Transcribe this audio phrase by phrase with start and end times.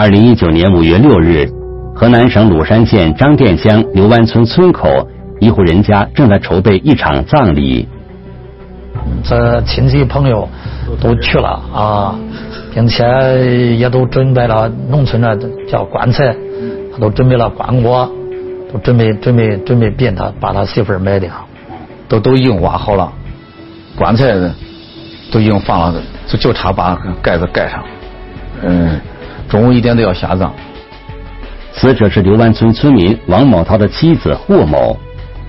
[0.00, 1.44] 二零一九年五月六日，
[1.92, 4.88] 河南省鲁山县张店乡刘湾村村口
[5.40, 7.88] 一户人家正在筹备一场葬礼。
[9.24, 10.48] 这亲戚朋友
[11.00, 12.14] 都去了啊，
[12.72, 16.32] 并且也都准备了农村的叫棺材，
[16.92, 18.08] 他都准备了棺椁，
[18.72, 21.26] 都准备准备准备变他把他媳妇儿埋的，
[22.06, 23.12] 都都已经挖好了，
[23.96, 24.32] 棺材
[25.32, 27.82] 都已经放了，就就差把盖子盖上。
[28.62, 29.00] 嗯，
[29.48, 30.52] 中午一点都要下葬。
[31.72, 34.96] 死者是刘湾村村民王某涛的妻子霍某。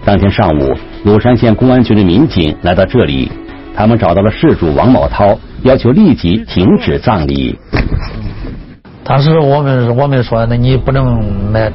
[0.05, 3.31] 当天上午，鲁山县公安局的民警来到这里，
[3.75, 7.59] 他们找到了事主王某涛，要求立即停止葬礼。
[9.03, 11.71] 当时我们我们说，那你不能来，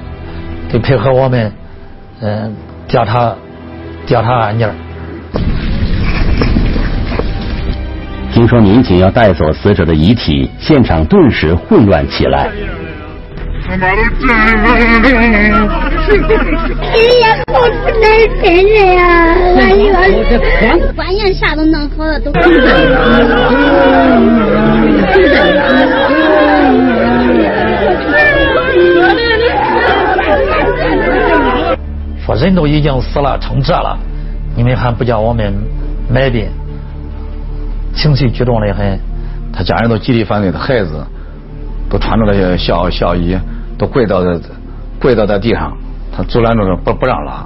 [0.71, 1.53] 得配合我们，
[2.21, 2.55] 嗯，
[2.87, 3.35] 调查
[4.07, 4.73] 调查案件。
[8.35, 12.51] 听说民警要带走死者的遗体，现场顿时混乱起来。
[13.71, 13.77] 哎
[17.23, 17.61] 呀，好
[18.01, 18.11] 难
[18.43, 19.05] 真人呀！
[19.57, 19.95] 哎呀，
[20.97, 22.33] 关键啥都弄好了，都。
[32.27, 33.97] 说人都已经死了，成这了，
[34.57, 35.55] 你们还不叫我们
[36.13, 36.49] 埋的？
[37.95, 38.99] 情绪激动的很，
[39.53, 41.05] 他家人都极力反对，他孩子
[41.89, 43.37] 都穿着那些孝孝衣。
[43.77, 44.41] 都跪到在
[45.01, 45.77] 跪到在地上，
[46.17, 47.45] 他阻拦着不不让拉。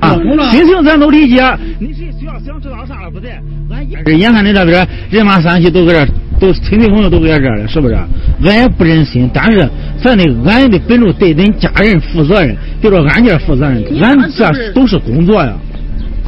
[0.00, 0.16] 啊，
[0.50, 1.40] 心情咱都理解。
[1.78, 3.28] 你谁需要想知道啥了不得？
[3.70, 6.04] 俺这眼看你这边人马三七都搁这，
[6.40, 7.96] 都亲戚朋友都搁这了，是不是？
[8.44, 9.70] 俺也不忍心，但是
[10.02, 15.52] 咱得俺得本着对恁家人负责任，对着案件负责任，俺这都是工作呀。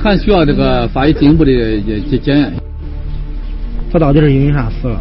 [0.00, 1.50] 还需要这个法医进一步的
[2.08, 2.52] 检检验。
[3.92, 4.98] 他到底是因为啥死了？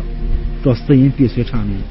[0.63, 1.81] 这死因必须查明。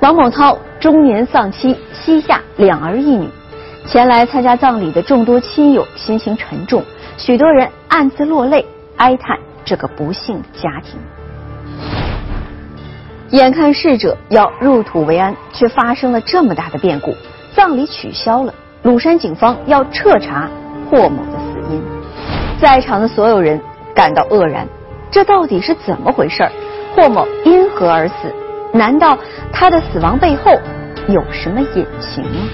[0.00, 3.28] 王某涛中年丧妻，膝下两儿一女，
[3.86, 6.82] 前来参加葬礼的众多亲友心情沉重，
[7.18, 8.64] 许多人暗自落泪，
[8.96, 10.98] 哀叹这个不幸的家庭。
[13.30, 17.14] 眼看逝者要入土为安，却发生了这么大的变故，
[17.54, 18.54] 葬礼取消了。
[18.82, 20.48] 鲁山警方要彻查
[20.90, 21.82] 霍某的死因，
[22.60, 23.60] 在场的所有人
[23.94, 24.66] 感到愕然，
[25.10, 26.48] 这到底是怎么回事？
[26.94, 28.14] 霍某因何而死？
[28.72, 29.18] 难道
[29.52, 30.52] 他的死亡背后
[31.08, 32.48] 有什么隐情吗？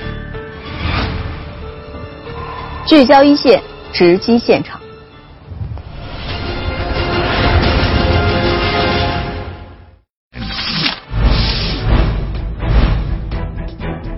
[2.86, 3.62] 聚焦一线，
[3.92, 4.80] 直击现场。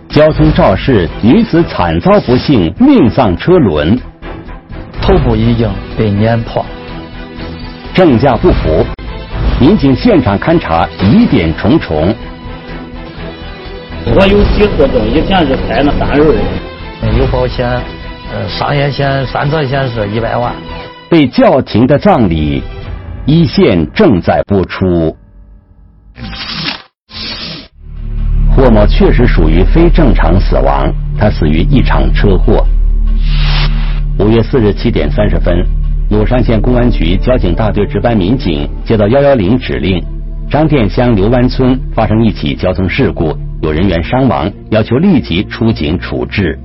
[0.08, 3.98] 交通肇事，女子惨遭不幸，命丧车轮，
[5.02, 5.68] 头部已经
[5.98, 6.64] 被碾破，
[7.92, 8.86] 证价不符。
[9.60, 12.14] 民警现场勘查，疑点重重。
[14.06, 16.38] 我有几次证，以前是开那三轮
[17.18, 17.68] 有保险，
[18.32, 20.54] 呃，商业险、三责险是一百万。
[21.10, 22.62] 被叫停的葬礼，
[23.26, 25.16] 一线正在播出。
[28.54, 32.64] 霍某确实属于非正常死亡，他死于一场车祸。
[34.22, 35.52] 五月四日七点三十分。
[36.08, 40.00] 鲁山县公安局交警大队值班民警接到幺幺零指令，
[40.48, 46.56] 张店乡刘湾村发生一起交通事故，有人员伤亡，要求立即出警处置。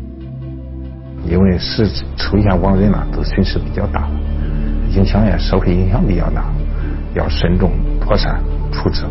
[1.27, 4.07] 因为是出现亡人了，都损失比较大，
[4.95, 6.45] 影响也社会影响比较大，
[7.15, 8.39] 要慎重妥善
[8.71, 9.03] 处置。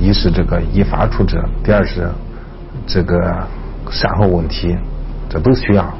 [0.00, 2.08] 一是这个依法处置，第二是
[2.88, 3.32] 这个
[3.88, 4.76] 善后问题，
[5.28, 5.94] 这都需要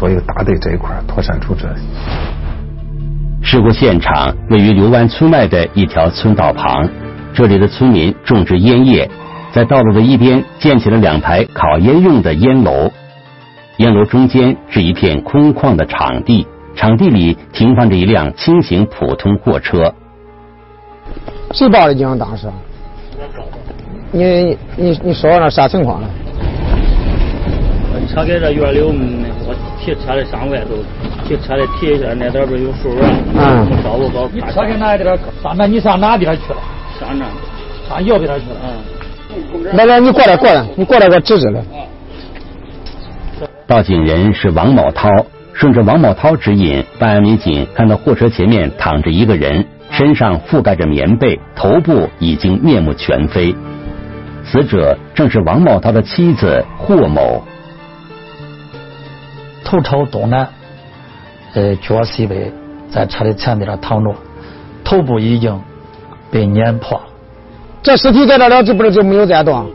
[0.00, 1.68] 做一个大队这一块妥善处置。
[3.42, 6.88] 事故现场位于刘湾村外的一条村道旁，
[7.34, 9.10] 这里的村民种植烟叶，
[9.52, 12.90] 在道路的一边建起了两排烤烟用的烟楼，
[13.76, 19.92] 烟楼中间是一片空旷的场地，场地里停放着一辆轻型普通货车。
[21.52, 22.16] 谁报的警？
[22.16, 22.48] 当时？
[24.12, 26.08] 你你你说那啥情况了？
[28.08, 28.80] 车在这院里，
[29.80, 30.76] 我提车的上外头。
[31.26, 33.08] 提车的提一下，那边不是有树啊？
[33.34, 33.66] 嗯。
[33.82, 34.28] 找不着。
[34.32, 35.18] 你车在哪一点？
[35.42, 36.58] 上那你上哪边去了？
[36.98, 37.26] 上那，
[37.88, 38.56] 上右边去了。
[38.62, 39.76] 嗯。
[39.76, 41.62] 来来，你过来过来，你过来我指指来。
[43.66, 45.08] 报警人是王某涛，
[45.54, 53.54] 顺着王某涛指引，办案民警看到货车前面躺着一个人，身上覆盖着棉被，头部已经面目全非。
[54.44, 57.42] 死者正是王某涛的妻子霍某。
[59.70, 60.48] 头朝东南。
[61.54, 62.52] 呃，脚西北，
[62.90, 64.12] 在车的前边躺着，
[64.82, 65.60] 头部已经
[66.30, 67.04] 被碾破了。
[67.82, 69.70] 这尸体在这了，这不是就没有再动？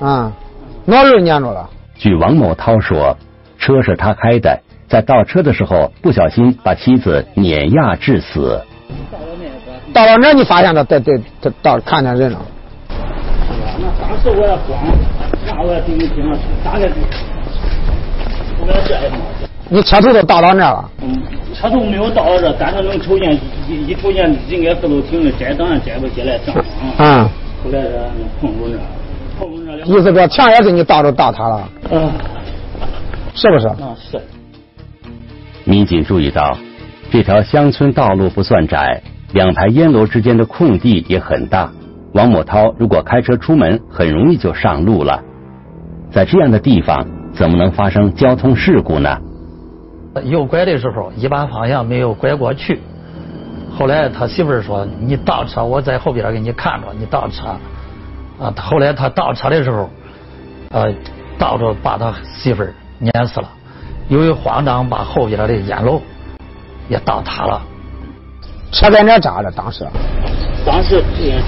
[0.00, 0.32] 啊，
[0.84, 1.68] 脑仁碾着了。
[1.96, 3.16] 据王某涛说，
[3.58, 8.60] 车是他开的，在倒车的时候不小心把妻子碾压致死。
[9.92, 11.12] 到了那，你发现他在在
[11.42, 12.38] 他到看见人了。
[13.78, 14.84] 那当时我也慌，
[15.46, 16.88] 那我也听不清了，大概
[19.68, 20.90] 你车头都倒到那了？
[21.02, 21.22] 嗯，
[21.54, 23.32] 车头没有倒到这，但是能瞅见
[23.68, 26.54] 一一瞅见人家个头停的，摘当然摘不起来，正
[26.96, 27.30] 啊。
[27.62, 28.10] 后来这
[28.40, 28.78] 碰住这，
[29.38, 29.78] 碰住这。
[29.84, 31.68] 意思说墙也是你倒着倒塌了？
[31.90, 32.10] 嗯，
[33.34, 33.68] 是不是？
[33.68, 34.20] 啊是。
[35.64, 36.56] 民警注意到，
[37.12, 39.00] 这条乡村道路不算窄，
[39.34, 41.70] 两排烟楼之间的空地也很大。
[42.14, 45.22] 王某涛如果开车出门，很容易就上路了。
[46.10, 49.16] 在这样的地方，怎么能发生交通事故呢？
[50.24, 52.80] 右拐的时候，一般方向没有拐过去。
[53.78, 57.46] 后来他媳妇儿说：“你倒车，我在后边给你看着，你倒车。”
[58.42, 59.88] 啊，后来他倒车的时候，
[60.70, 60.92] 呃，
[61.38, 63.48] 倒着把他媳妇儿碾死了。
[64.08, 66.02] 由于慌张，把后边的烟楼
[66.88, 67.62] 也倒塌了。
[68.72, 69.50] 车在哪扎的？
[69.52, 69.86] 当时？
[70.66, 71.02] 当时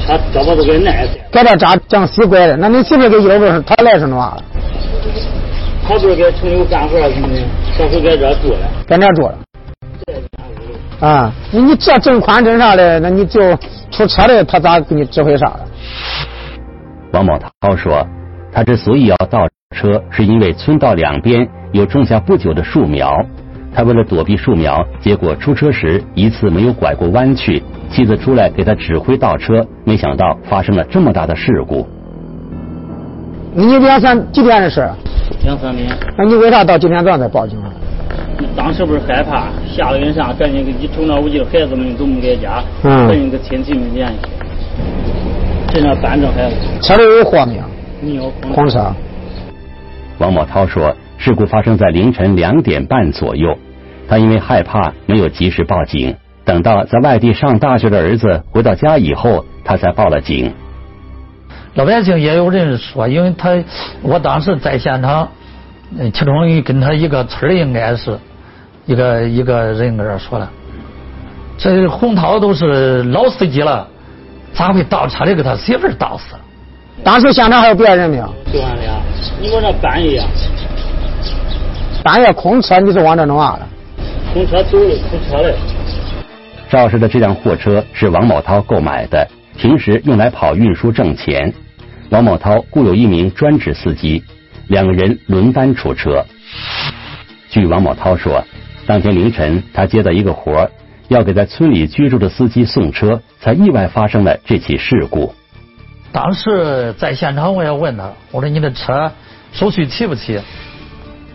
[0.07, 1.11] 车胳膊都给耐的。
[1.33, 2.57] 在这扎，将死拐的。
[2.57, 4.43] 那你媳妇儿给幺不他来是哪了？
[5.87, 7.11] 他不是给城里干活儿，
[7.77, 8.59] 小时在这住了。
[8.87, 9.35] 在那住了？
[11.01, 13.41] 啊，你你这正宽正啥的，那你就
[13.91, 15.61] 出车的，他咋给你指挥啥了？
[17.13, 18.07] 王某涛说，
[18.53, 23.13] 他之所以要倒车，是因为村道两边有种下不久的树苗，
[23.75, 31.87] 他为了躲避树苗，结果出车时一次没有拐过弯去，妻子出来给他指挥倒车，没想到发生了这么大的事故。
[33.55, 34.89] 你两三几天的事？
[35.45, 35.87] 两三天。
[36.17, 37.71] 那你为啥到今天早上才报警啊？
[38.57, 44.15] 当时不是害怕，吓得跟啥，赶紧一瞅那屋里孩子们都没在家，赶紧跟亲戚们联系。
[45.69, 46.51] 这那办证还
[46.81, 47.63] 车里有货没有？
[48.01, 48.33] 没有。
[48.55, 48.93] 空车。
[50.19, 53.57] 王某涛说，事故发生在凌晨两点半左右，
[54.09, 60.53] 他因为害怕没有及时报警，等到在外地上大学的儿子回到家以后，他才报了警。
[61.75, 63.51] 老百姓也有人说，因为他
[64.03, 65.29] 我当时在现场，
[66.13, 68.19] 其中跟他一个村应该是。
[68.85, 70.51] 一个一个人搁这说了，
[71.57, 73.87] 这洪涛都是老司机了，
[74.53, 76.41] 咋会倒车的给他媳妇倒死了？
[77.05, 78.25] 当时现场还有别人没有？
[78.53, 78.93] 就俺俩，
[79.41, 80.21] 你往这半夜，
[82.03, 83.69] 半夜空车你是往这弄啥了？
[84.35, 85.55] 空车走的，空车的。
[86.69, 89.25] 肇事的这辆货车是王某涛购买的，
[89.57, 91.55] 平时用来跑运输挣钱。
[92.13, 94.23] 王某涛雇有一名专职司机，
[94.69, 96.23] 两个人轮班出车。
[97.49, 98.45] 据王某涛说。
[98.85, 100.71] 当天凌晨，他接到一个活儿
[101.07, 105.33] 要给在村里居住的司机送车，才意外发生了这起事故。
[106.11, 109.11] 当时在现场，我也问他，我说你的车
[109.53, 110.41] 手续齐不齐？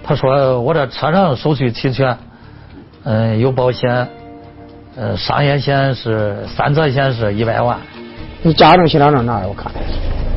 [0.03, 2.17] 他说我这车上手续齐全，
[3.03, 4.07] 嗯，有保险，
[4.98, 7.79] 呃，商业险是三责险是一百万。
[8.43, 9.72] 你驾驶证、行车证拿来我看。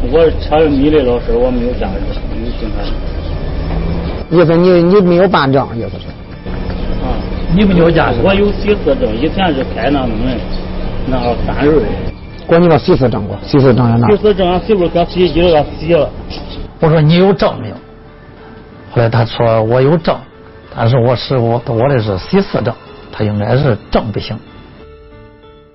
[0.02, 2.92] 我车迷的老师，我没有驾驶证，没有行车证。
[4.30, 6.06] 意思你你没有办证，意思是？
[7.54, 8.18] 你没有驾驶？
[8.22, 10.10] 我有 C 四证，以前是开那门
[11.06, 11.84] 那个三轮。
[12.46, 14.08] 管你个 C 四证过，C 四证也拿。
[14.08, 16.08] C 四证俺媳妇搁洗衣机里给洗了。
[16.80, 17.74] 我说你有证没有？
[18.92, 20.16] 后来他说我有证，
[20.74, 22.74] 但是我是我我的是 C 四证，
[23.12, 24.36] 他应该是证不行。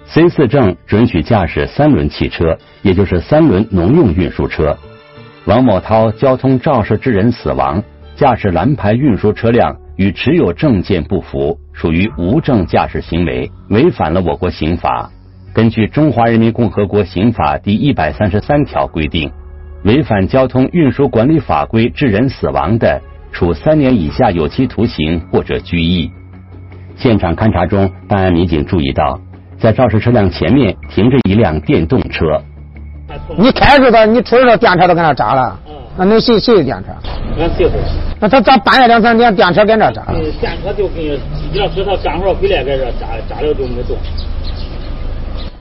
[0.08, 4.78] C 四证准许驾驶三轮汽车，也就是三轮农用运输车。
[5.46, 7.84] 王某涛交通肇事致人死亡，
[8.16, 9.76] 驾驶蓝牌运输车辆。
[9.98, 15.10] 与持有证件不符，属于无证驾驶行为，违反了我国刑法。
[15.54, 19.32] 根据《中华人民共和国刑法》第一百三十三条规定，
[19.86, 26.12] 违反交通运输管理法规致人死亡的，处三年以下有期徒刑或者拘役。
[26.98, 29.22] 现场勘查中，办案民警注意到，
[29.60, 32.26] 在肇事车辆前面停着一辆电动车。
[33.38, 35.60] 你开着的，你出来电车都给他扎了。
[35.98, 36.90] 那能谁谁的电车？
[37.40, 37.72] 俺媳妇。
[38.20, 40.04] 那他咋半夜两三点电车在那扎？
[40.40, 41.20] 电车就给
[41.52, 43.98] 你要是他干活回来在这扎扎了就没动。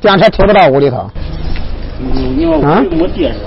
[0.01, 1.09] 电车停不到屋里头。
[2.01, 3.39] 嗯，你屋里没电视，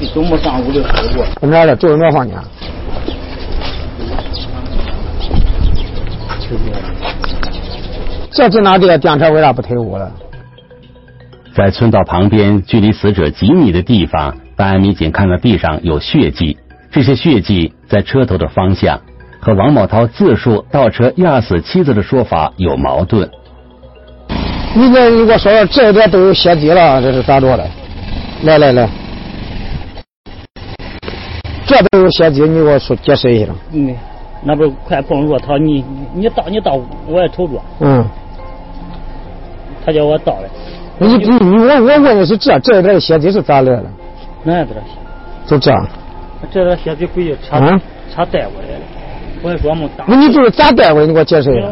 [0.00, 1.24] 你都没上屋里开过。
[1.40, 1.76] 怎么着的？
[1.76, 2.36] 就是哪房间？
[8.34, 10.10] 这这哪地电车为啥不退伍了？
[11.54, 14.34] 在村道旁边，距离死者几米的地方。
[14.56, 16.56] 办案民警看到地上有血迹，
[16.90, 19.00] 这些血迹在车头的方向，
[19.40, 23.28] 和王某涛自述倒车压死妻子的说法有矛盾。
[24.74, 27.64] 你这你给我说说，这点都有血迹了，这是咋着的？
[28.42, 28.88] 来来来，
[31.66, 33.52] 这都有血迹，你给我说解释一下。
[33.72, 33.94] 嗯，
[34.42, 37.62] 那不是快碰弱涛，你你倒你倒，我也瞅着。
[37.78, 38.04] 嗯。
[39.84, 40.48] 他叫我倒的。
[40.98, 43.84] 你你你我我问的是这这一点血迹是咋来的？
[44.44, 44.92] 哪点血？
[45.46, 45.72] 就这。
[46.52, 47.58] 这点血迹估计插
[48.14, 48.84] 插带过来的。
[49.42, 50.06] 我也说没当。
[50.08, 51.06] 那你就是咋带过来？
[51.06, 51.68] 你给我解释一下。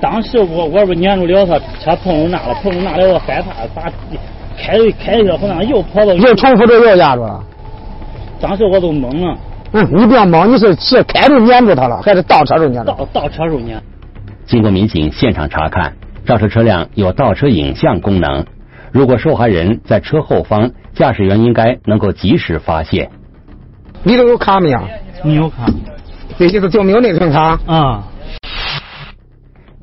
[0.00, 3.90] 当时我我不撵住了他，车碰住那了，碰住那了，我害怕，把
[4.56, 7.40] 开开一下，好像又跑到又重复着又压住了。
[8.40, 9.36] 当时我都懵了。
[9.72, 12.84] 嗯，你不要懵，你是是开着撵住他了，还是倒车时候撵？
[12.84, 13.80] 倒倒车时候撵。
[14.46, 15.92] 经过民警现场查看，
[16.28, 18.44] 肇事车辆有倒车影像功能。
[18.92, 23.10] 如果受害人在车后方，驾驶员应该能够及时发现。
[24.04, 24.78] 里头有卡没有？
[25.24, 25.64] 没有卡。
[26.36, 27.58] 这就是就没有那张卡。
[27.66, 28.04] 啊。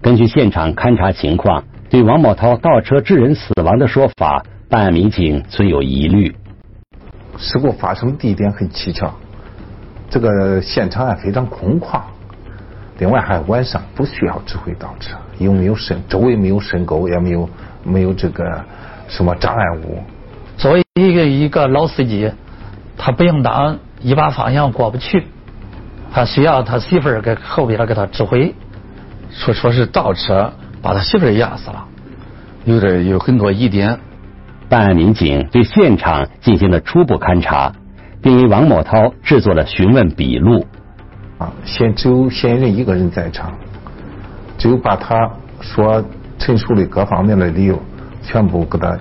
[0.04, 6.36] 根据现场勘查情况，对王某涛倒车致人死亡的说法，办案民警存有疑虑。
[7.40, 9.12] 事故发生地点很蹊跷，
[10.12, 12.02] 这个现场啊非常空旷，
[13.00, 17.50] 另外还晚上不需要指挥倒车，又没有深，周围没有深沟，也没有
[17.84, 18.64] 没有这个
[19.08, 20.00] 什么障碍物。
[20.58, 22.32] 作为一个一个老司机，
[22.98, 25.26] 他不应当一把方向过不去，
[26.14, 28.54] 他需要他媳妇儿给后边给他指挥。
[29.32, 31.86] 说说是倒车把他媳妇儿压死了，
[32.64, 34.00] 有点有很多疑点。
[34.70, 37.74] 办案民警对现场进行了初步勘查，
[38.22, 40.66] 并为王某涛制作了询问笔录。
[41.38, 43.54] 啊，现只有嫌疑人一个人在场，
[44.58, 45.30] 只有把他
[45.62, 46.04] 所
[46.38, 47.80] 陈述的各方面的理由
[48.22, 48.98] 全部给他，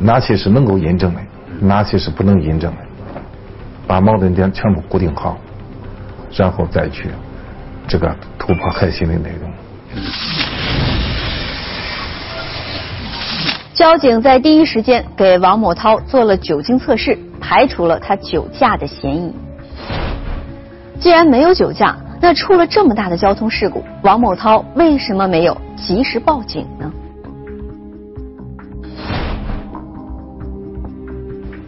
[0.00, 1.20] 哪些是能够印证的，
[1.60, 2.78] 哪些是不能印证的，
[3.86, 5.36] 把矛盾点全部固定好，
[6.34, 7.08] 然后再去。
[7.88, 9.50] 这个突破核心的内容。
[13.74, 19.34] 交警在第一时间给王某涛做了酒精测试，排除了他酒驾的嫌疑。
[21.00, 26.92] 既然没有酒驾，那出了这么大的交通事故，王某涛为什么没有及时报警呢？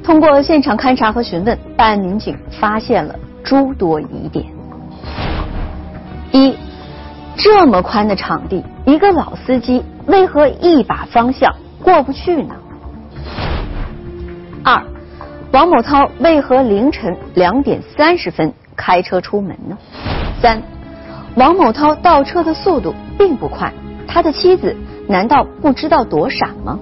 [0.04, 4.44] 通过现场勘查和询问，办案民警发现了诸多疑点。
[6.32, 6.54] 一，
[7.36, 12.54] 这么宽的场地，一个老司机为何一把方向过不去呢？
[14.62, 14.84] 二，
[15.52, 19.78] 王某涛为何凌晨两点三十分开车出门呢？
[20.42, 20.60] 三，
[21.36, 23.72] 王某涛倒车的速度并不快，
[24.08, 26.76] 他的妻子难道不知道躲闪吗？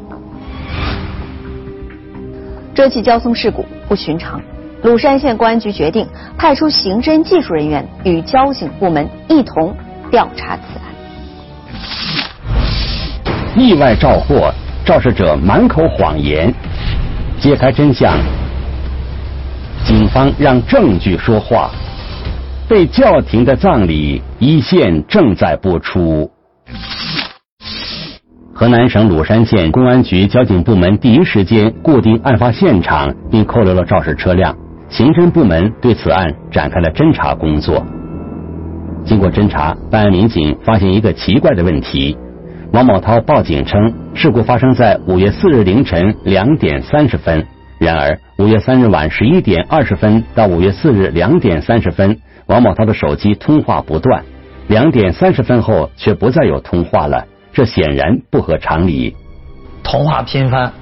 [2.74, 4.40] 这起交通事故不寻常。
[4.82, 9.76] 鲁山县公安局决定派出刑侦技术人员与交警部门一同
[10.10, 10.86] 调查此案。
[13.54, 14.50] 意外肇祸，
[14.86, 16.50] 肇事者满口谎言，
[17.38, 18.16] 揭开真相。
[19.84, 21.70] 警方让证据说话。
[22.70, 26.30] 被叫停的葬礼，一线正在播出。
[28.54, 34.56] 河南省鲁山县公安局交警部门第一时间固定案发现场，并扣留了肇事车辆。
[34.88, 37.84] 刑侦部门对此案展开了侦查工作。
[39.04, 42.16] 经过侦查，办案民警发现一个奇怪的问题：
[42.72, 47.44] 王某涛报警称事故发生在五月四日凌晨两点三十分，
[47.80, 52.16] 然而五月三日晚十一点二十分到五月四日两点三十分，
[52.50, 54.24] 王某涛的手机通话不断，
[54.66, 59.14] 两点三十分后却不再有通话了，这显然不合常理。
[59.84, 60.72] 通话频繁，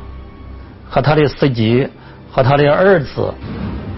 [0.88, 1.86] 和他的司机
[2.32, 3.34] 和他的儿子。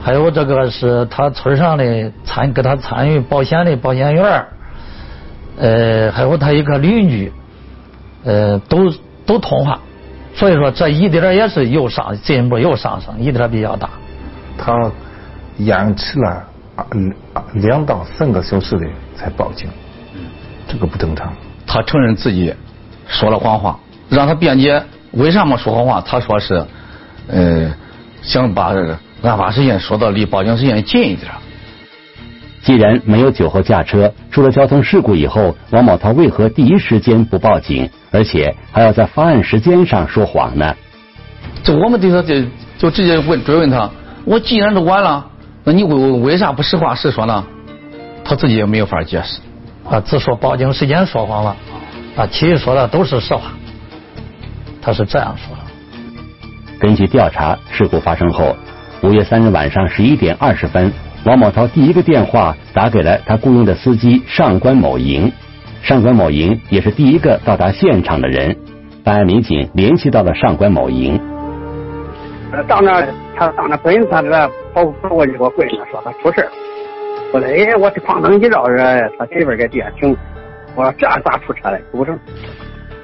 [0.03, 4.45] 还有这个是他村上的参给他参与保险的保险员
[5.57, 7.33] 呃，还有他一个邻居，
[8.25, 8.93] 呃，都
[9.25, 9.79] 都通话，
[10.35, 13.91] 所以说这一点也是又上进一步又上升，一点比较大。
[14.59, 14.91] 他
[15.59, 16.43] 延迟了
[17.55, 19.69] 两到三个小时的才报警，
[20.69, 21.33] 这个不正常。
[21.67, 22.55] 他承认自己
[23.07, 24.83] 说了谎话，让他辩解
[25.13, 26.01] 为什么说谎话？
[26.01, 26.65] 他说是
[27.29, 27.71] 呃
[28.23, 28.99] 想把这个。
[29.23, 31.31] 案发时间说到离报警时间近一点。
[32.63, 40.75] 既然没有酒后驾车，出了交通事故以后，王某涛为何第一时间不报警，而且还要在发案时间上说谎呢？
[41.63, 42.35] 这我们对他就
[42.79, 43.91] 就直接问追问他，
[44.25, 45.27] 我既然都晚了，
[45.71, 47.45] 那你为为啥不实话实说呢？
[48.25, 49.41] 他自己也没有法解释。
[49.89, 51.57] 啊，只说报警时间说谎了，
[52.17, 53.53] 啊，其余说的都是实话。
[54.83, 55.63] 他是这样说的。
[56.81, 58.57] 根据调查，事故发生后。
[59.05, 60.93] 五月三日晚上十一点二十分，
[61.25, 65.31] 王某涛第一个电话打给了他雇佣的司机上官某营。
[65.85, 68.57] 上官某营也是第一个到达现场的人。
[69.05, 71.30] 办案民警联系到了上官某营。
[72.65, 74.31] 到那他到那奔他这
[74.75, 76.51] 跑跑过去给我跪那说他出事了。
[77.33, 80.17] 我说哎，我哐当一照着，他媳妇在地下停。
[80.75, 81.81] 我说这咋出车嘞？
[81.93, 82.19] 不成。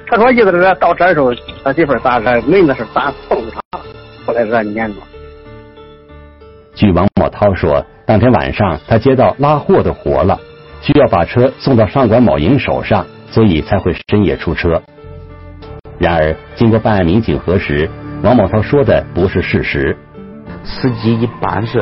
[0.07, 3.79] 他说意思是到这的时候，他媳妇咋个门子是咋碰上了？
[4.25, 4.99] 后来给撵住。
[6.73, 10.39] 据王某涛说，当天晚上他接到拉货的活了，
[10.81, 14.81] 需要把车送到上官某营手上，所以才会深夜出车。
[15.97, 17.89] 然而，经过办案民警核实，
[18.23, 19.97] 王某涛说的不是事实。
[20.63, 21.81] 司机一般是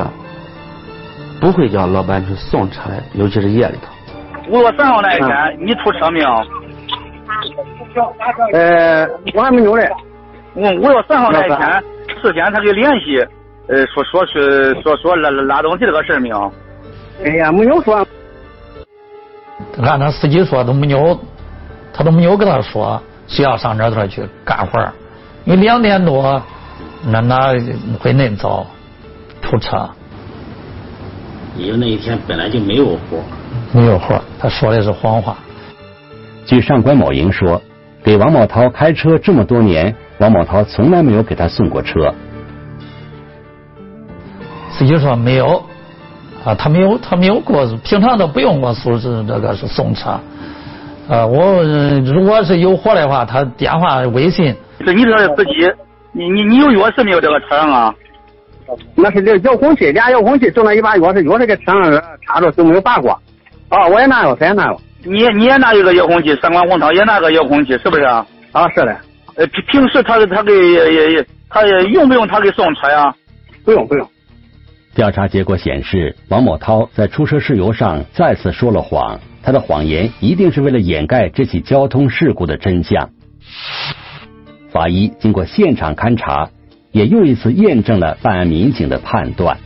[1.42, 3.92] 不会叫老板去送车的，尤其是夜里头。
[4.52, 6.30] 五月三号那一天，你出车没有？
[8.54, 9.90] 呃，我还没有嘞。
[10.54, 11.60] 我五月三号那一天，
[12.22, 13.18] 事先他给联系，
[13.68, 16.52] 呃，说说是说说拉拉东西这个事没有？
[17.24, 18.06] 哎呀，没有说。
[19.82, 21.20] 按他司机说都没有，
[21.92, 24.80] 他都没有跟他说需要上这头去干活
[25.46, 26.42] 因为两点多，
[27.06, 27.50] 那哪
[28.00, 28.66] 会恁早
[29.42, 29.88] 出车？
[31.56, 33.20] 因为那一天本来就没有活。
[33.72, 35.38] 没有活，他说的是谎话。
[36.46, 37.62] 据上官某营说，
[38.04, 42.14] 给王某涛开车这么多年，王某涛从来没有给他送过车。
[44.72, 45.64] 司机说没有，
[46.44, 50.20] 啊，他没有，他没有过，平常都不用我送是这个是送车。
[51.08, 54.56] 啊，我如果是有活的话，他电话、微信。
[54.84, 55.72] 是你这个司机，
[56.12, 57.96] 你你你有钥匙没有这个车上啊？
[58.96, 63.12] 那是这遥控器，俩遥控器，就那一把钥匙，钥匙给车上插着，就没有拔过。
[63.70, 64.82] 啊，我也拿过，他也拿过。
[65.04, 68.02] 你你也拿一个遥控器，三官洪涛也拿个遥控器，是不是？
[68.02, 68.98] 啊，啊是的。
[69.36, 73.14] 呃，平平时他他给也也他用不用他给送车呀？
[73.64, 74.10] 不用不用。
[74.96, 83.10] 调查结果显示，王某涛在出车事由上再次说了谎，他的谎言一定是为了掩盖这起交通事故的真相。
[84.76, 86.50] 法医经过现场勘查，
[86.92, 89.58] 也又一次验证了办案民警的判断。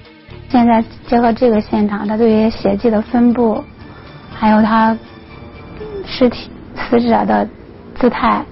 [0.49, 3.63] 现在结合这个现场，他对于血迹的分布，
[4.31, 4.95] 还有他
[6.05, 7.49] 尸体死者的
[7.95, 8.45] 姿态，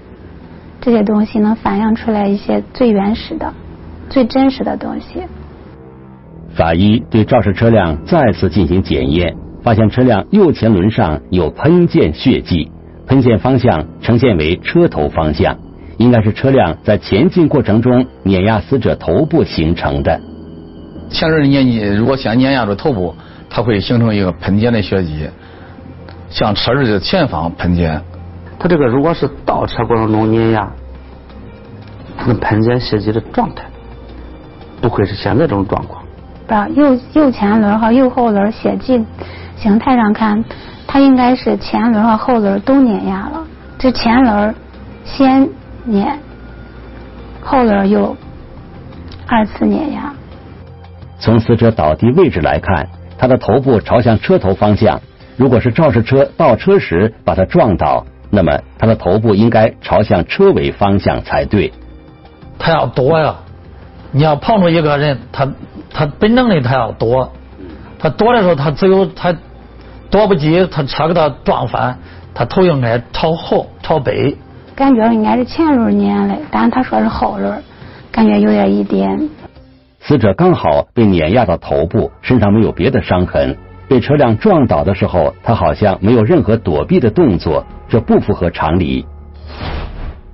[0.82, 3.54] 这些东西能反映出来一些最原始的、
[4.10, 5.22] 最真实的东西。
[6.56, 12.72] 法医对肇事车辆再次进行检验，发现车辆右前轮上有喷溅血迹，
[13.06, 15.56] 喷溅方向呈现为车头方向，
[15.98, 20.20] 应该是车辆在前进过程中碾压死者头部形成的。
[21.10, 23.16] 前轮碾击如果先碾压住头部，
[23.50, 25.28] 它会形成一个喷溅的血迹，
[26.30, 28.02] 向车轮的前方喷溅。
[28.60, 30.70] 它这个如果是倒车过程中碾压，
[32.26, 33.64] 那喷溅血迹的状态
[34.82, 36.04] 不会是现在这种状况。
[36.76, 39.04] 右右前轮和右后轮血迹
[39.58, 40.44] 形态上看，
[40.86, 43.46] 它应该是前轮和后轮都碾压了。
[43.78, 44.54] 这前轮
[45.04, 45.48] 先
[45.88, 46.20] 碾，
[47.42, 48.16] 后边又
[49.26, 50.14] 二次碾压。
[51.20, 55.02] 从死者倒地位置来看，他的头部朝向车头方向。
[55.38, 61.74] 如果是肇事车倒车时把他撞倒，那么他的头部应该朝向车尾方向才对。
[62.60, 63.38] 他要躲呀，
[64.12, 65.48] 你要碰着一个人，他。
[65.90, 67.32] 他本能的他要躲，
[67.98, 69.36] 他躲的时候他只有他
[70.12, 71.98] 躲不及，他车给他撞翻，
[72.36, 74.38] 他头应该朝后朝北。
[74.78, 77.64] 感觉应该是前轮碾的，但是他说是后轮，
[78.12, 79.28] 感觉有点一颠。
[80.02, 83.58] 死者刚好被碾压到头部，身上没有别的伤痕。
[83.90, 89.08] 被车辆撞倒的时候，他好像没有任何躲避的动作，这不符合常理。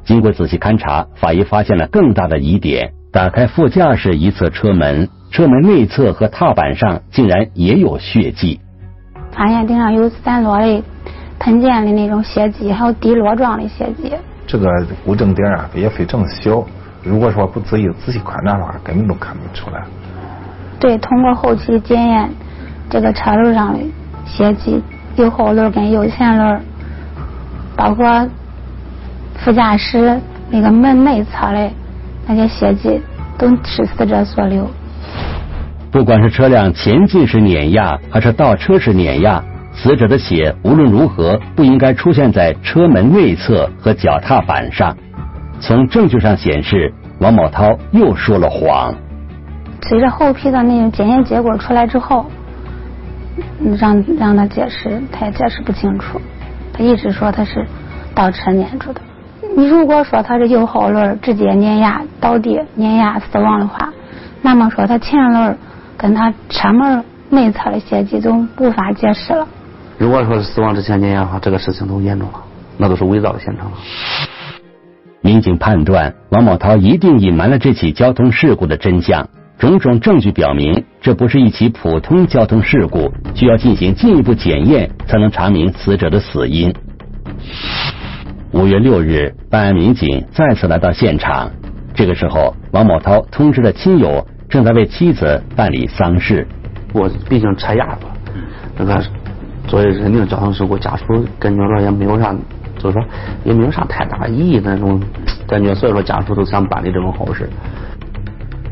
[0.03, 5.07] 经过仔细勘查，法医发现了更大的疑点：打开副驾驶一侧车门。
[5.31, 8.59] 车门内侧和踏板上竟然也有血迹，
[9.31, 10.83] 发现顶上有散落的
[11.39, 14.11] 喷溅的那种血迹，还有滴落状的血迹。
[14.53, 14.67] 这个
[15.03, 16.63] 固正点啊也非常小，
[17.01, 19.83] 如果说不仔细仔细观察的话，根本都看不出来。
[20.79, 22.29] 对，通过后期检验，
[22.87, 23.79] 这个车轮上的
[24.27, 24.79] 血迹，
[25.15, 26.61] 右后轮跟右前轮，
[27.75, 28.29] 包括
[29.37, 30.19] 副驾驶
[30.51, 31.71] 那个门内侧的
[32.27, 33.01] 那些血迹，
[33.39, 34.69] 都是死者所留。
[35.89, 39.43] 不管是车辆前进时碾压，还是倒车时碾压，
[39.75, 44.95] 死者的血无论如何不应该出现在车门内侧和脚踏板上。
[45.59, 48.93] 从证据上显示，王某涛又说了谎。
[49.81, 52.25] 随着后批的那个检验结果出来之后，
[53.77, 56.21] 让让他解释，他也解释不清楚。
[56.71, 57.65] 他一直说他是
[58.15, 59.01] 倒车碾住的。
[59.57, 63.91] 你如果说他是右后轮直接碾压倒地碾压死亡的话，
[64.41, 65.57] 那么说他前轮。
[65.95, 69.47] 跟他车门内侧的血迹就无法解释了。
[69.97, 72.43] 如果说是死亡之前碾压的话，这个事情都严重了，
[72.77, 73.77] 那都是伪造的现场了。
[75.21, 79.29] 民警判断，王某涛一定隐瞒了这起交通事故的真相。
[79.57, 86.73] 种种证据表明，这不是一起普通交通事故，需要进行进一步检验，才能查明死者的死因。
[88.51, 91.49] 五月六日，办案民警再次来到现场。
[91.93, 96.45] 这个时候，王某涛通知了亲友，正在为妻子办理丧事。
[96.91, 97.99] 我毕竟拆压了，
[98.77, 99.01] 那个
[99.73, 102.31] 作为人定交通事故，家属感觉到也没有啥，
[102.77, 103.03] 就是说
[103.43, 105.01] 也没有啥太大意义那种
[105.47, 107.49] 感觉，所以说家属都想办理这种后事。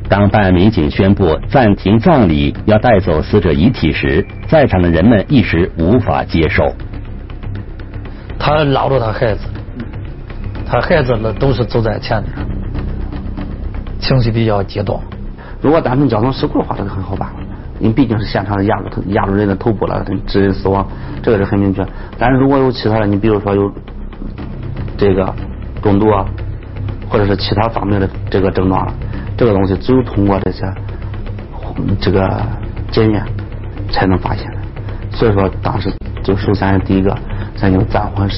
[0.07, 6.71] 当办案民警宣布暂停葬礼，要带走死者遗体时，在场的人们一时无法接受。
[8.37, 9.47] 他拉着他孩子，
[10.67, 12.31] 他孩子呢都是走在前面，
[13.99, 15.01] 情绪比较激动。
[15.63, 17.27] 如果单纯交通事故的话，这个很好办，
[17.81, 20.87] 因为毕竟是现场压住头压住人的头部了，致人死亡，
[21.23, 21.85] 这个是很明确。
[22.17, 23.71] 但是如果有其他的，你比如说有
[24.97, 25.33] 这个
[25.81, 26.25] 中毒啊，
[27.09, 28.93] 或者是其他方面的这个症状了。
[29.35, 30.71] 这个东西只有通过这些
[31.99, 32.39] 这个
[32.91, 33.25] 检验
[33.89, 34.57] 才能发现的，
[35.09, 35.91] 所以说当时
[36.23, 37.17] 就首先第一个
[37.55, 38.29] 咱就暂缓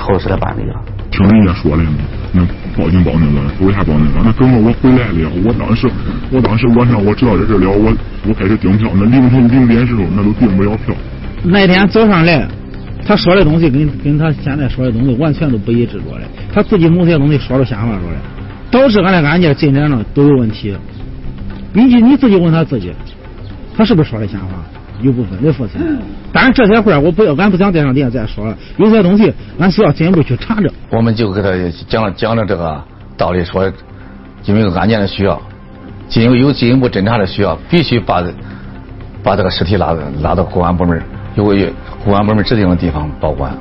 [0.00, 0.80] 后事的办理了。
[1.26, 1.92] 听人家说的嘛，
[2.32, 4.22] 那报警报那个，为啥报那个？
[4.24, 5.90] 那等我回来了，我当时
[6.30, 7.92] 我当时晚上我知道这事了，我
[8.28, 10.94] 我开始订票，那凌晨零点时候那都订不了票。
[11.42, 12.46] 那天早上来，
[13.04, 18.16] 他说的东西跟跟他现在说的东西完全都不一致着嘞，他自己某些东西说了瞎话着嘞。
[18.70, 20.76] 导致俺的案件进展了都有问题，
[21.72, 22.92] 你你自己问他自己，
[23.74, 24.62] 他是不是说的瞎话？
[25.00, 25.80] 有部分的父亲，
[26.32, 28.56] 但是这些话我不要，俺不想在上电再说了。
[28.76, 30.70] 有些东西俺需要进一步去查证。
[30.90, 31.50] 我们就给他
[31.88, 32.82] 讲了讲了这个
[33.16, 33.70] 道理，说
[34.44, 35.40] 因为案件的需要，
[36.08, 38.24] 进有进一步侦查的需要，必须把
[39.22, 41.02] 把这个尸体拉拉到公安部门，
[41.34, 41.44] 有
[42.04, 43.52] 公安部门指定的地方保管。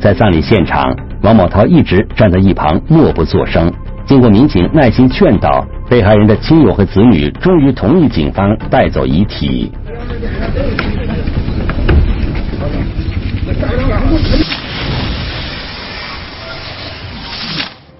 [0.00, 0.94] 在葬礼现场。
[1.20, 3.68] 王某涛一直站在一旁默不作声。
[4.08, 9.70] 经过民警耐心劝导，被害人的亲友和子女终于同意警方带走遗体。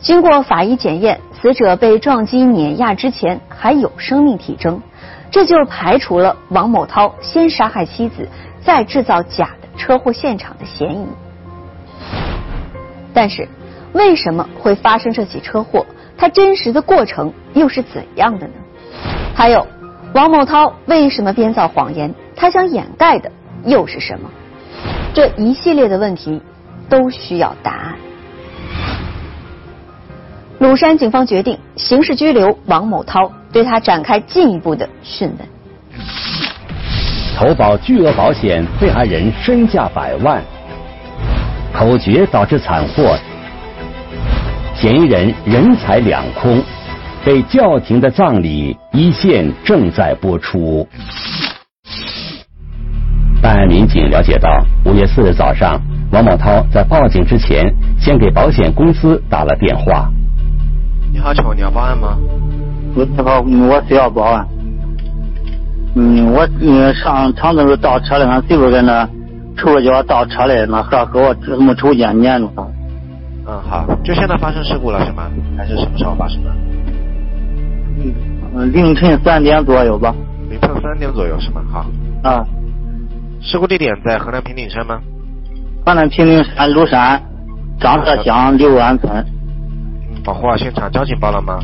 [0.00, 4.80] 经过法医检验，死者被撞击碾压之前还有生命体征，
[5.30, 8.26] 这就排除了王某涛先杀害妻子，
[8.62, 11.06] 再制造假的车祸现场的嫌疑。
[13.12, 13.46] 但是，
[13.92, 15.84] 为什么会发生这起车祸？
[16.18, 18.52] 它真实的过程又是怎样的呢？
[19.34, 19.64] 还有，
[20.14, 22.12] 王某涛为什么编造谎言？
[22.34, 23.30] 他想掩盖的
[23.64, 24.28] 又是什么？
[25.14, 26.42] 这一系列的问题
[26.88, 27.94] 都需要答案。
[30.58, 35.48] 鲁山警方决定刑事拘留王某涛，对他展开进一步的讯问。
[37.36, 40.42] 投保巨额保险，被害人身价百万。
[41.72, 43.16] 口诀导致惨祸，
[44.80, 46.62] 嫌疑人人财两空，
[47.24, 50.86] 被叫停的葬礼一线正在播出。
[53.42, 54.48] 办案民警了解到，
[54.84, 55.80] 五月四日早上，
[56.12, 60.08] 王某涛在报警之前，先给保险公司打了电话。
[61.12, 62.16] 你好，请问你要报案吗？
[62.94, 64.46] 你好，我需要报案。
[65.96, 69.08] 嗯，我嗯上厂子时候倒车了，俺媳妇在那。
[69.56, 72.64] 抽着脚倒车来，那和和我什么抽烟粘住他。
[73.48, 75.30] 嗯，好，就现在发生事故了是吗？
[75.56, 76.50] 还是什么时候发生的？
[78.54, 80.14] 嗯，凌晨三点左右吧。
[80.50, 81.62] 凌晨三点左右是吗？
[81.72, 81.86] 好。
[82.28, 82.44] 啊。
[83.40, 85.00] 事故地点在河南平顶山吗？
[85.86, 87.22] 河南平顶山麓山
[87.80, 89.10] 张河乡刘安村。
[90.10, 91.58] 嗯，保护好现场，交警报了吗？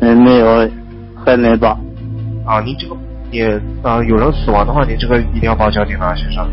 [0.00, 0.70] 嗯，没有，
[1.24, 1.76] 还没报。
[2.44, 2.96] 啊，您这个
[3.32, 3.42] 你
[3.82, 6.44] 啊，有人死亡的话，您这个一定要报交警啊，先生。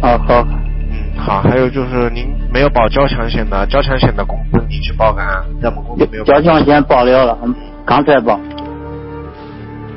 [0.00, 0.46] 啊好，
[0.92, 5.24] 嗯好，还有就是您没有保交强险的，交强险的公司你去报干，
[5.62, 6.24] 咱们公司没有。
[6.24, 7.38] 交强险报了了，
[7.86, 8.38] 刚才报。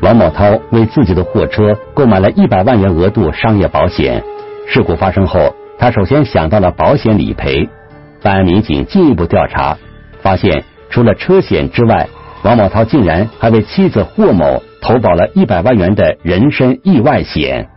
[0.02, 4.24] 王某涛为自己的货车购买了一百万元额度商业保险，
[4.68, 7.68] 事故发生后，他首先想到了保险理赔。
[8.22, 9.78] 办案民警进一步调查，
[10.22, 12.08] 发现除了车险之外，
[12.44, 17.68] 王某涛竟然还为妻子霍某投保了一百万元的人身意外险。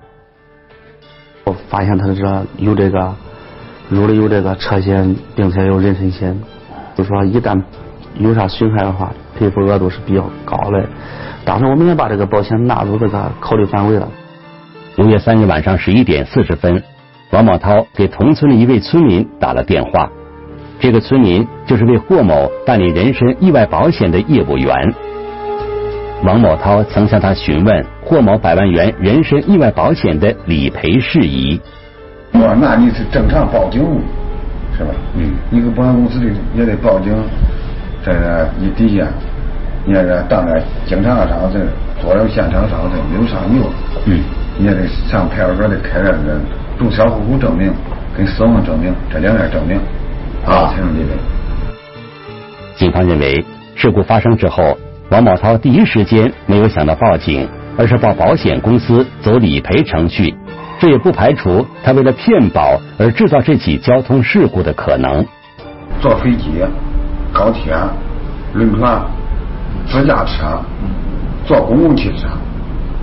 [1.45, 3.15] 我发现他这有这个
[3.89, 6.39] 入了有这个车险，并且有人身险，
[6.95, 7.63] 就说一旦
[8.19, 10.85] 有啥损害的话，赔付额度是比较高的。
[11.45, 14.09] 当时我们也把这个保险纳入这个考虑范围了。
[14.99, 16.83] 五月三日晚上十一点四十分，
[17.31, 20.11] 王某涛给同村的一位村民打了电话。
[20.81, 24.95] 这个村民就是为霍某办理人身意外保险的业务员。
[26.25, 31.61] 王某涛曾向他询问霍某百万元人身意外保险的理赔事宜。
[32.33, 33.83] 我那你是正常报警，
[34.77, 34.91] 是吧？
[35.17, 35.33] 嗯。
[35.51, 37.13] 你个保险公司的也得报警，
[38.05, 39.07] 这个你底下，
[39.85, 41.59] 你要是当着警察上这
[42.03, 43.65] 作为现场上这没有上油，
[44.07, 44.21] 嗯，
[44.59, 46.39] 你也得上派出所得开这个
[46.79, 47.73] 注销户口证明
[48.17, 49.79] 跟死亡证明这两样证明，
[50.47, 51.11] 啊才能理赔。
[52.77, 54.79] 警方认为，事故发生之后，
[55.11, 60.33] 王某涛第一时间没有想到报警，而是报保险公司走理赔程序。
[60.79, 65.27] 这也不排除他为了骗保而制造这起交通事故的可能。
[66.01, 66.63] 坐飞机、
[67.33, 67.75] 高铁、
[68.55, 69.03] 轮船、
[69.87, 70.61] 自驾车、
[71.45, 72.29] 坐公共汽车，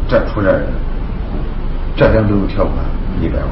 [0.07, 0.67] 这出点人，
[1.97, 2.75] 这点都有条款
[3.21, 3.47] 一百万。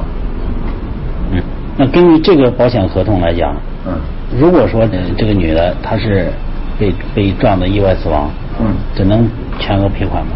[1.32, 1.42] 嗯，
[1.76, 3.54] 那根据这个保险合同来讲，
[3.86, 3.92] 嗯，
[4.38, 6.32] 如果说这个女的她是
[6.78, 10.32] 被被撞的意外死亡，嗯，只能全额赔款吗？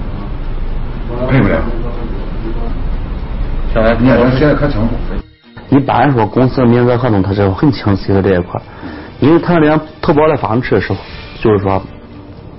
[1.30, 1.56] 赔不了。
[3.98, 4.88] 你这写的可清楚。
[5.70, 8.60] 一般说，公司的免责合同它是很清晰的这一块，
[9.20, 10.94] 因为他俩投保的方式是，
[11.42, 11.82] 就是说，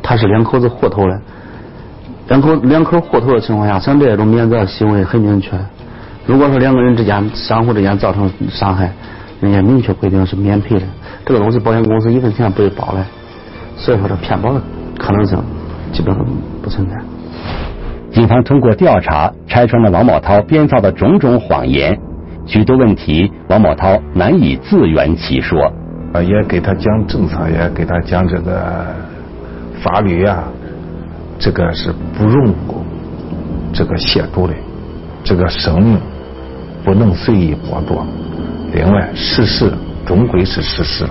[0.04, 1.22] 他是两口子互投的，
[2.28, 5.52] 两口两口互投的情况下，像这种免责行为很明确。
[6.28, 8.94] 如果说两个人之间相互之间造成伤害，
[9.42, 10.86] 人家明确规定是免赔的，
[11.26, 13.04] 这个东西保险公司一分钱不会包的，
[13.76, 14.62] 所以说这骗保的
[15.00, 15.42] 可能性
[15.92, 16.24] 基本上
[16.62, 16.96] 不存在。
[18.12, 21.98] 警方通过调查拆穿了王某涛编造的种种谎言，
[22.46, 25.72] 许多问题王某涛难以自圆其说。
[26.12, 28.84] 啊，也给他讲政策，也给他讲这个
[29.80, 30.44] 法律啊，
[31.38, 32.52] 这个是不容
[33.72, 34.54] 这个亵渎的，
[35.24, 36.00] 这个生命
[36.84, 38.04] 不能随意剥夺。
[38.74, 39.72] 另外，事实
[40.04, 41.06] 终归是事实，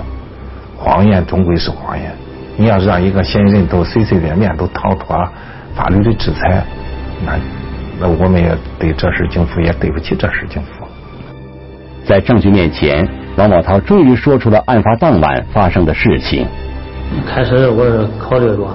[0.77, 2.11] 谎言终归是谎言。
[2.57, 5.31] 你要让一个嫌疑人都随随便便都逃脱了
[5.77, 6.65] 法律的制裁。
[7.25, 7.39] 那
[8.01, 10.87] 那我们也对这事警府也对不起这事警府。
[12.05, 16.47] 在证据面前，王宝涛终于说出了案发当晚发生的事情。
[17.27, 18.71] 开始我是考虑过，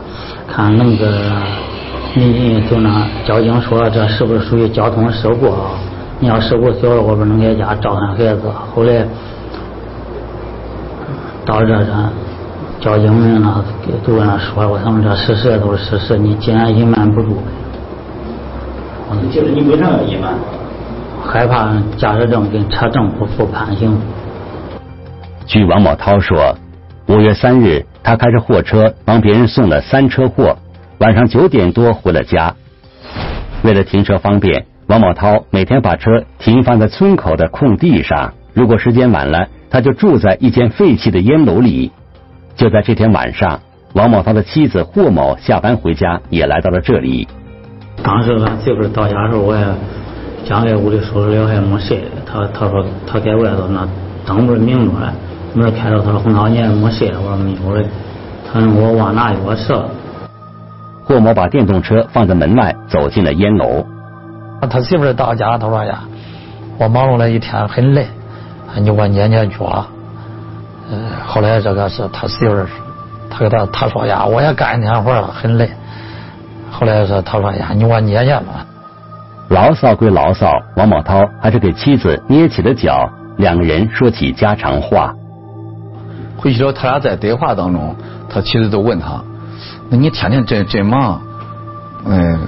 [0.47, 1.41] 看那个
[2.15, 5.71] 你就那交警说这是不是属于交通事故啊？
[6.19, 8.41] 你要事故小了，我不能在家照看孩子。
[8.73, 9.05] 后来
[11.45, 11.91] 到这这，
[12.79, 13.63] 交警们呢
[14.05, 17.41] 都跟他说了，他们这事实都是事实，你既然隐瞒不住。
[19.31, 20.33] 就是你为啥要隐瞒？
[21.25, 23.97] 害怕驾驶证跟车证不符判刑。
[25.45, 26.55] 据王某涛说，
[27.07, 30.57] 五月三日，他开着货车帮别人送了三车货，
[30.99, 32.53] 晚上九点多回了家。
[33.63, 38.33] 为了停车方便，王某涛每天把车停放在村口的空地上。
[38.53, 41.91] 如果时间晚了，他就住在一间废弃的烟楼里。
[42.55, 43.61] 就在这天晚上，
[43.93, 47.27] 王某涛的妻子霍某下班回家，也来到了这里。
[48.03, 49.65] 当时俺媳妇到家时候，我也
[50.45, 52.03] 将在屋里收拾了，还没睡。
[52.25, 53.87] 他他说他在外头那
[54.25, 55.07] 灯不是明着嘞，
[55.53, 57.87] 门开着，他说红桃你还没睡我说没有嘞。
[58.51, 59.89] 他说我忘拿钥匙了。
[61.05, 63.85] 霍某把电动车放在门外，走进了烟楼。
[64.69, 66.03] 他媳妇到家，他说呀，
[66.77, 68.07] 我忙碌了一天很累，
[68.75, 69.85] 你给我捏捏脚。
[70.91, 72.65] 呃，后来这个是他媳妇，
[73.29, 75.69] 他给他他说呀，我也干一天活了，很累。
[76.73, 78.65] 后来说，他说呀，你给我捏捏吧。
[79.49, 83.07] 牢骚归牢骚，王宝涛还是给妻子捏起了脚，
[83.37, 85.13] 两个人说起家常话。
[86.35, 87.95] 回去之后，他俩在对话当中，
[88.27, 89.21] 他妻子就问他
[89.87, 91.21] ：“那你天天真真忙，
[92.05, 92.39] 嗯，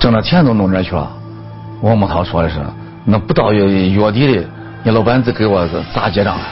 [0.00, 1.08] 挣了钱都弄哪去了？”
[1.82, 2.56] 王宝涛说的是
[3.06, 4.44] ：“那不到月月底的，
[4.82, 6.42] 你老板子给我咋结账啊？”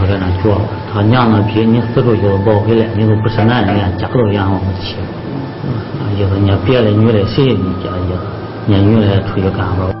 [0.00, 0.60] 他在那说
[0.92, 4.96] ：“他娘那逼你死出去都不回来，你都不是男人，连家都养活不起。”
[6.16, 8.18] 意思，你别的女的谁你家意思？
[8.66, 9.92] 你女的出去干活。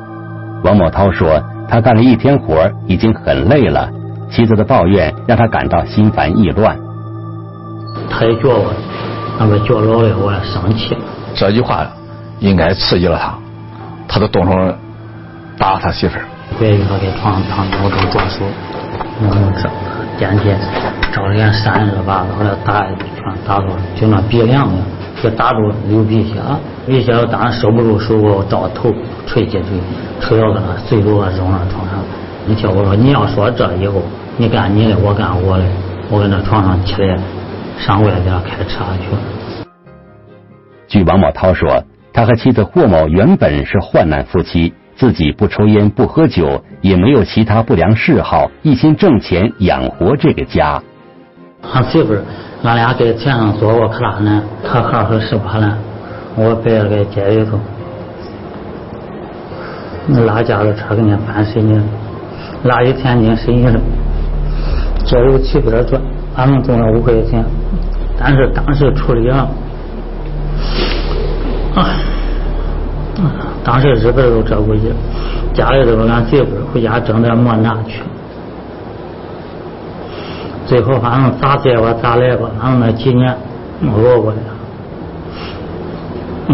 [0.64, 3.88] 王某涛说，他干了一天活，已经很累了。
[4.30, 6.76] 妻子的抱怨让他感到心烦意乱。
[8.10, 8.72] 他也叫我，
[9.38, 11.00] 那边叫老的，我也生气了。
[11.34, 11.86] 这句话
[12.40, 13.34] 应该刺激了他，
[14.08, 14.74] 他都动手
[15.58, 16.24] 打他媳妇儿。
[16.58, 18.44] 别给他给床上躺着，我都着手，
[19.20, 19.68] 弄这
[20.18, 20.50] 电梯
[21.12, 24.74] 照着眼扇着吧，后来打全打住，就那鼻梁子。
[25.22, 28.92] 就打住流鼻血啊，鼻血当然收不住手，我照头
[29.26, 29.68] 捶进去，
[30.20, 31.98] 捶到那碎肉啊扔那床上。
[32.46, 34.02] 你听我说，你要说这以后，
[34.36, 35.64] 你干你的，我干我的，
[36.10, 37.18] 我跟那床上起来
[37.78, 39.16] 上外边开车去。
[40.86, 50.80] 据王某涛说，他和妻子霍某原本是患难夫妻，自己不抽烟不喝酒，也没有其他不良嗜好，一心挣钱养活这个家。
[51.62, 52.14] 俺媳妇。
[52.62, 55.76] 俺俩在田上做过可大呢，他还是十八呢，
[56.34, 57.60] 我摆了个街里头，
[60.24, 61.80] 拉家的车给人家搬水泥，
[62.64, 63.68] 拉一天斤水泥，
[65.04, 66.00] 这有七百转，
[66.34, 67.44] 俺们挣了五块钱，
[68.18, 69.46] 但是当时处理啊，
[71.76, 71.86] 啊，
[73.62, 74.92] 当时日本都这估计，
[75.54, 78.02] 家里头俺媳妇回家挣点馍拿去，
[80.66, 83.32] 最后反正咋接吧咋来吧，反正那几年
[83.86, 84.38] 熬过来，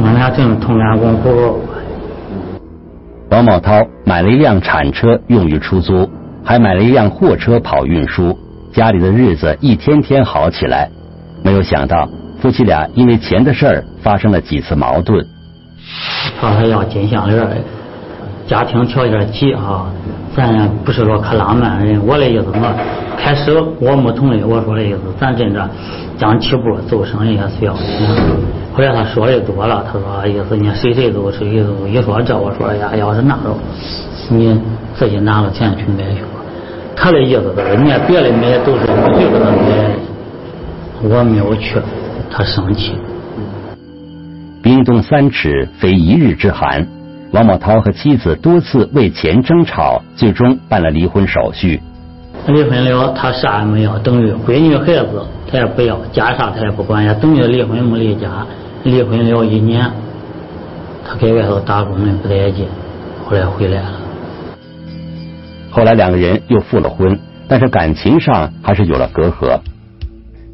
[0.04, 1.60] 俺俩真同甘共苦过。
[3.30, 6.06] 王茂涛买了一辆铲车用于出租，
[6.44, 8.38] 还买了一辆货车跑运输，
[8.72, 10.90] 家里的日子一天天好起来。
[11.42, 12.06] 没有想到
[12.40, 15.26] 夫妻俩因为钱的事儿发生了几次矛盾。
[16.38, 17.40] 说他要金项链，
[18.46, 19.86] 家庭条件急啊，
[20.36, 22.00] 咱不是说可浪漫人。
[22.06, 22.74] 我的意思我
[23.16, 25.70] 开始我没同意，我说的意思咱真这
[26.18, 28.08] 刚起步做生意也需要钱。
[28.74, 33.56] 后来他说的多了，他说意思你谁谁都谁谁都一说这，我说呀，要是那着，
[34.30, 34.60] 你
[34.94, 36.40] 自己拿了钱去买去吧。
[36.96, 41.78] 他的意思就是，人家别的买都是我去给他买，我没有去，
[42.30, 42.94] 他生气。
[44.62, 46.86] 冰冻三尺，非一日之寒。
[47.32, 51.80] 王某涛和妻子多次为钱争吵，最终办了离婚手续。
[52.46, 58.46] 离婚了，他啥也没要，等于闺女孩子他也不要，家啥他也不管，也等于离婚没离家。
[58.84, 59.90] 离婚了一年，
[61.06, 62.66] 他给外头打工的不待见，
[63.24, 63.92] 后来回来了。
[65.70, 67.18] 后来两个人又复了婚，
[67.48, 69.58] 但是感情上还是有了隔阂。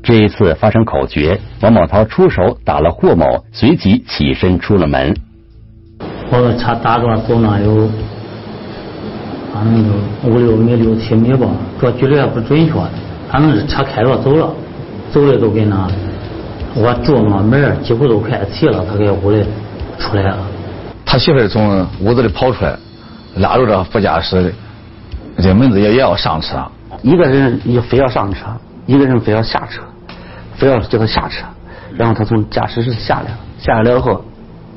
[0.00, 5.12] 这一次发生口角，王某涛出手打了霍某，随即起身出了门。
[6.30, 7.88] 我车打着走那有，
[9.52, 11.46] 反正有五六米、六七米吧，
[11.80, 12.72] 这距离也不准确，
[13.30, 14.52] 反正是车开着走了，
[15.10, 15.88] 走的都跟那。
[16.74, 19.44] 我住那门几乎都快齐了，他给屋里
[19.98, 20.38] 出来了。
[21.04, 22.76] 他媳妇从屋子里跑出来，
[23.36, 24.52] 拉住这副驾驶的
[25.38, 26.62] 这门子也也要上车。
[27.02, 28.46] 一个人也非要上车，
[28.86, 29.82] 一个人非要下车，
[30.56, 31.46] 非要叫他下车。
[31.96, 34.22] 然后他从驾驶室下来了，下来了以后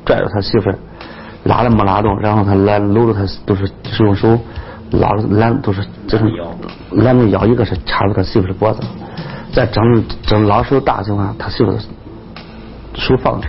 [0.04, 0.72] 拽着他媳妇
[1.44, 4.38] 拉了没拉动，然后他拦搂着他都是用手
[4.92, 6.28] 拉着拦都是这种
[6.92, 8.80] 拦着腰，一个是掐住他媳妇的脖子。
[9.52, 11.76] 在整整拉手大情况下，他媳妇
[12.94, 13.48] 手放着。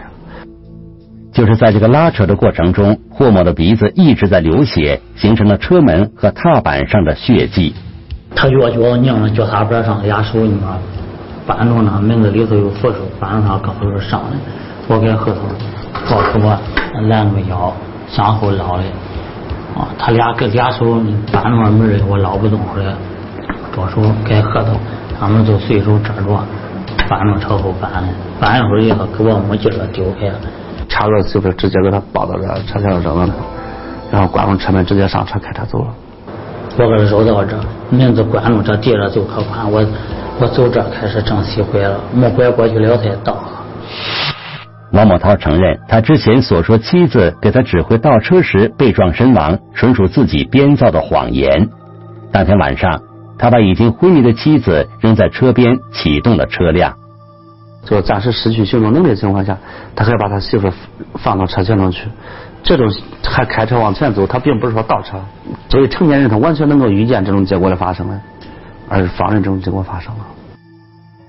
[1.32, 7.73] 就是在这个拉扯的过程中，霍某的鼻子一直在流血，形成了车门和踏板上的血迹。
[8.36, 10.39] 他越脚拧了脚踏板上，俩手
[11.47, 14.38] 扳住那门子里头有扶手，扳住他胳膊上来。
[14.88, 15.39] 我给后头
[16.10, 16.60] 抱出我
[17.01, 17.73] 拦住腰，
[18.08, 18.84] 向后捞的。
[19.75, 20.86] 啊，他俩跟俩手
[21.32, 22.86] 扳住门我捞不动出来，
[23.75, 24.73] 着手给后头。
[25.19, 26.23] 他们就随手抓着，
[27.10, 30.36] 搬到车后搬的，搬一会儿以后给我没劲了，丢开了。
[30.89, 33.34] 查着媳妇直接给他抱到这车上扔了他，
[34.12, 35.88] 然后关上车门，直接上车开车走了。
[36.77, 37.56] 我给揉到这，
[37.89, 39.71] 门子关住，这地上就可宽。
[39.71, 39.84] 我
[40.39, 43.38] 我走这开始正西拐了，没拐过去了才到。
[44.93, 51.69] 王某涛承认，他之前所说妻子给他指挥倒车时被撞身亡，纯属自己编造的谎言。
[52.32, 53.01] 当天晚上。
[53.36, 56.93] 他把已经昏迷的妻子扔在车边，启动了车辆。
[57.84, 59.58] 就暂时失去行动能力的情况下，
[59.95, 60.71] 他还把他媳妇
[61.15, 62.08] 放到车前头去。
[62.62, 62.88] 这种
[63.25, 65.17] 还开车往前走，他并不是说倒车。
[65.67, 68.08] 作为成年人，他完全能够预见这种结果的发生，
[68.88, 70.25] 而是放任这种结果发生了。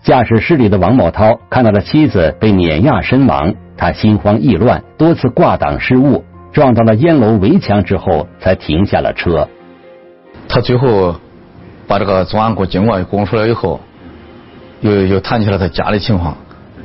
[0.04, 9.48] 驾驶室里的王某涛看到了妻子被碾压身亡，他心慌意乱，多次挂挡失误，撞到了烟楼围墙之后，才停下了车。
[10.48, 11.16] 他最后。
[11.86, 13.78] 把这个作案过经过供出来以后，
[14.80, 16.34] 又又谈起了他家里情况，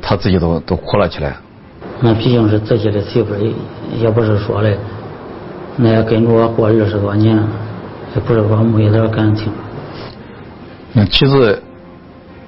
[0.01, 1.37] 他自己都都哭了起来。
[2.01, 3.49] 那毕竟是自己的媳妇，也
[3.97, 4.77] 也不是说的，
[5.77, 7.33] 那也跟着我过二十多年，
[8.13, 9.49] 也不是说没有点感情。
[10.91, 11.63] 那妻子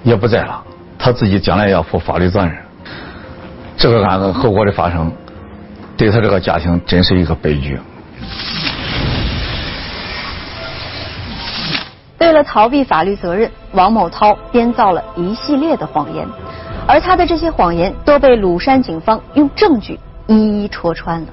[0.04, 0.64] 也不在了，
[0.98, 2.52] 他自己将来要负法律责任。
[3.78, 5.12] 这个案子后果的发生，
[5.98, 7.80] 对他这个家庭真是一个悲剧。
[12.20, 16.28] 为了逃避法律责任，王某涛编造了一系列的谎言，
[16.88, 21.28] 而他的这些谎言都被鲁山警方用证据一一戳穿了。